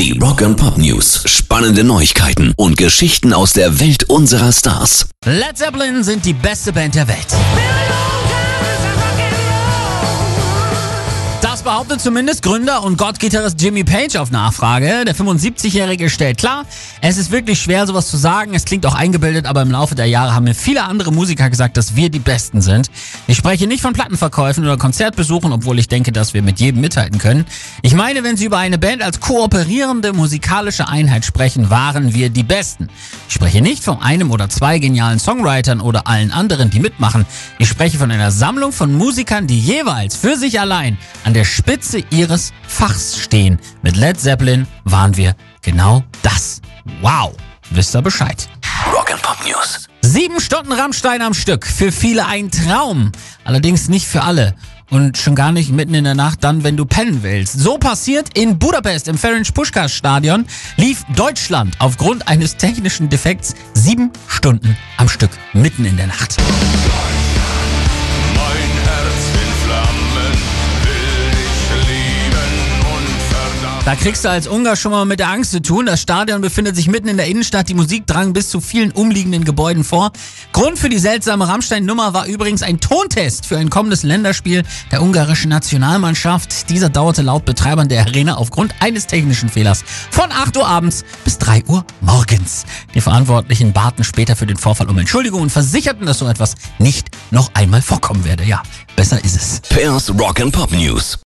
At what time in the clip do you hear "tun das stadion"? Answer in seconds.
75.62-76.42